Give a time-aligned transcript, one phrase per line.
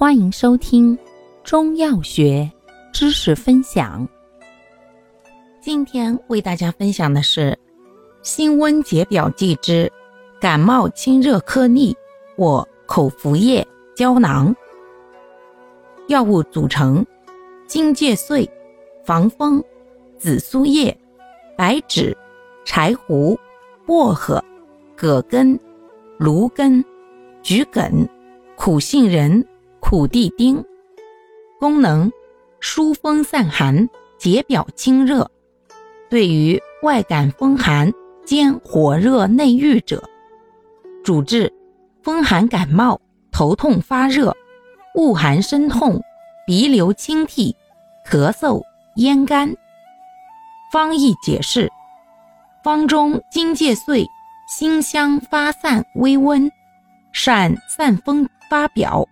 [0.00, 0.98] 欢迎收听
[1.44, 2.50] 中药学
[2.90, 4.08] 知识分享。
[5.60, 7.58] 今天为大家分享的是
[8.22, 9.92] 辛温解表剂之
[10.40, 11.94] 感冒清热颗粒
[12.34, 13.62] 或口服液
[13.94, 14.56] 胶囊。
[16.08, 17.04] 药物组成：
[17.66, 18.48] 荆芥碎、
[19.04, 19.62] 防风、
[20.16, 20.98] 紫苏叶、
[21.58, 22.16] 白芷、
[22.64, 23.38] 柴胡、
[23.84, 24.42] 薄荷、
[24.96, 25.60] 葛根、
[26.16, 26.82] 芦根、
[27.42, 28.08] 桔梗、
[28.56, 29.46] 苦杏仁。
[29.90, 30.64] 苦地丁，
[31.58, 32.12] 功能
[32.60, 33.88] 疏风散寒、
[34.20, 35.28] 解表清热，
[36.08, 37.92] 对于外感风寒
[38.24, 40.00] 兼火热内郁者，
[41.02, 41.52] 主治
[42.04, 43.00] 风寒感冒、
[43.32, 44.32] 头痛发热、
[44.94, 46.00] 恶寒身痛、
[46.46, 47.56] 鼻流清涕、
[48.08, 48.62] 咳嗽
[48.94, 49.52] 咽干。
[50.72, 51.68] 方义解释：
[52.62, 54.06] 方中荆芥碎，
[54.56, 56.48] 辛香发散微温，
[57.12, 59.04] 善散风发表。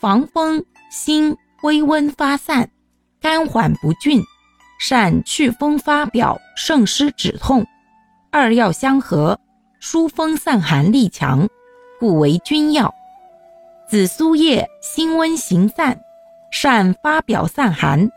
[0.00, 2.70] 防风辛微温发散，
[3.20, 4.22] 肝缓不峻，
[4.78, 7.66] 善祛风发表，胜湿止痛。
[8.30, 9.40] 二药相合，
[9.80, 11.48] 疏风散寒力强，
[11.98, 12.94] 故为君药。
[13.88, 15.98] 紫苏叶辛温行散，
[16.52, 18.08] 善发表散寒；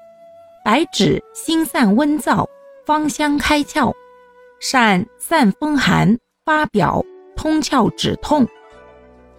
[0.63, 2.45] 白芷辛散温燥，
[2.85, 3.91] 芳香开窍，
[4.59, 7.03] 善散风寒发表，
[7.35, 8.47] 通窍止痛。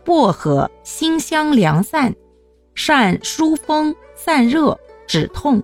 [0.04, 2.12] 薄荷辛香凉散。
[2.74, 5.62] 善疏风散热止痛，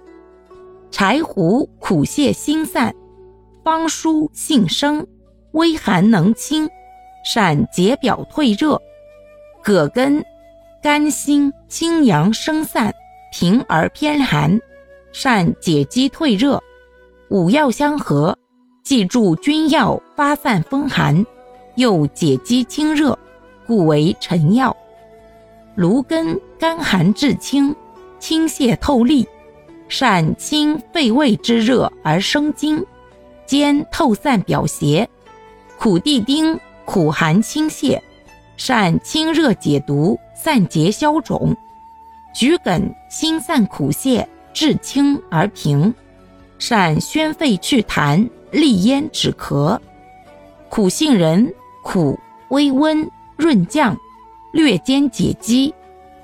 [0.91, 2.95] 柴胡苦泻心散，
[3.65, 5.06] 方疏性生，
[5.53, 6.69] 微寒能清，
[7.25, 8.81] 善解表退热。
[9.62, 10.25] 葛根
[10.83, 12.95] 甘辛清阳生散，
[13.33, 14.61] 平而偏寒，
[15.12, 16.62] 善解肌退热。
[17.31, 18.37] 五药相合，
[18.83, 21.25] 既助君药发散风寒，
[21.77, 23.19] 又解肌清热，
[23.67, 24.75] 故为臣药。
[25.79, 27.73] 芦根甘寒至清，
[28.19, 29.25] 清泻透利，
[29.89, 32.84] 善清肺胃之热而生津，
[33.47, 35.09] 兼透散表邪。
[35.78, 37.97] 苦地丁苦寒清泻，
[38.56, 41.56] 善清热解毒，散结消肿。
[42.34, 45.94] 桔梗辛散苦泻，治清而平，
[46.59, 49.78] 善宣肺祛痰，利咽止咳。
[50.69, 52.19] 苦杏仁苦
[52.49, 53.97] 微温润降。
[54.53, 55.75] 略兼解肌，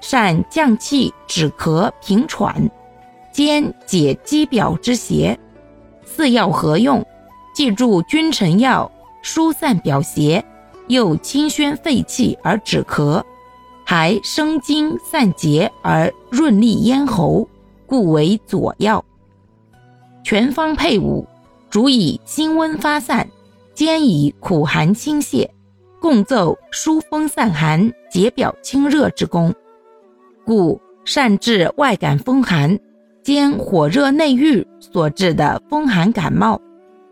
[0.01, 2.71] 善降气止咳平喘，
[3.33, 5.39] 兼解肌表之邪。
[6.05, 7.05] 四药合用，
[7.55, 8.91] 既助君臣药
[9.23, 10.45] 疏散表邪，
[10.89, 13.23] 又清宣肺气而止咳，
[13.85, 17.49] 还生津散结而润利咽喉，
[17.87, 19.05] 故为佐药。
[20.23, 21.27] 全方配伍，
[21.69, 23.29] 主以辛温发散，
[23.75, 25.49] 兼以苦寒清泻。
[26.05, 29.55] 共奏疏风散寒、解表清热之功，
[30.45, 32.79] 故善治外感风寒
[33.23, 36.61] 兼火热内郁所致的风寒感冒，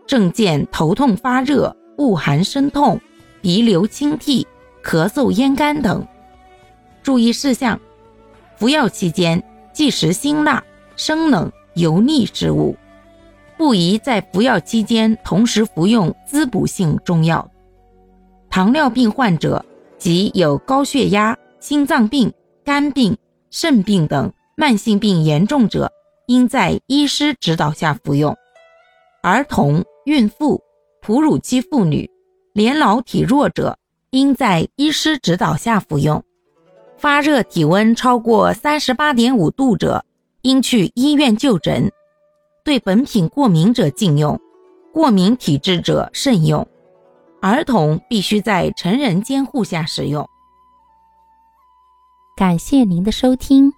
[0.05, 3.01] 症见头痛发热、恶寒身痛、
[3.41, 4.45] 鼻流清涕、
[4.83, 6.05] 咳嗽咽干等。
[7.01, 7.79] 注意事项：
[8.57, 9.43] 服药期间
[9.73, 10.63] 忌食辛辣、
[10.95, 12.77] 生冷、油腻之物，
[13.57, 17.49] 不宜在服药期间同时服用滋补性中药。
[18.53, 19.65] 糖尿病患者
[19.97, 22.31] 及有高血压、心脏病、
[22.63, 23.17] 肝病、
[23.49, 25.91] 肾病等慢性病严重者，
[26.27, 28.37] 应在医师指导下服用。
[29.23, 30.61] 儿童、孕妇、
[31.01, 32.07] 哺乳期妇女、
[32.53, 33.75] 年老体弱者，
[34.11, 36.23] 应在医师指导下服用。
[36.95, 40.05] 发热体温超过三十八点五度者，
[40.43, 41.91] 应去医院就诊。
[42.63, 44.39] 对本品过敏者禁用，
[44.93, 46.67] 过敏体质者慎用。
[47.43, 50.25] 儿童必须在成人监护下使用。
[52.37, 53.73] 感谢您的收听，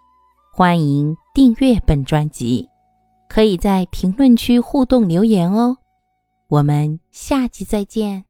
[0.53, 2.70] 欢迎订阅本专辑，
[3.28, 5.78] 可以在评论区互动留言哦。
[6.48, 8.25] 我们下期再见。